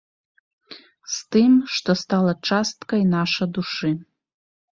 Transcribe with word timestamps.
З 1.15 1.35
тым, 1.35 1.51
што 1.75 1.95
стала 2.03 2.33
часткай 2.49 3.05
наша 3.15 3.49
душы. 3.61 3.91